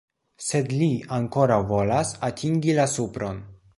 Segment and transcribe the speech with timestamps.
[0.43, 3.39] Sed li ankoraŭ volas atingi la supron.